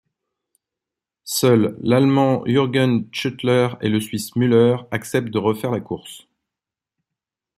Seuls 1.25 1.77
l'Allemand 1.79 2.41
Jurgen 2.47 3.07
Schuttler 3.11 3.67
et 3.81 3.87
le 3.89 3.99
Suisse 3.99 4.35
Muller 4.35 4.77
acceptent 4.89 5.29
de 5.29 5.37
refaire 5.37 5.69
la 5.69 5.79
course. 5.79 6.25